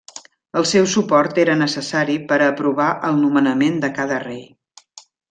El 0.59 0.63
seu 0.69 0.87
suport 0.93 1.41
era 1.43 1.57
necessari 1.59 2.15
per 2.31 2.39
a 2.41 2.47
aprovar 2.57 2.89
el 3.11 3.21
nomenament 3.27 3.79
de 3.85 3.93
cada 4.01 4.19
rei. 4.29 4.43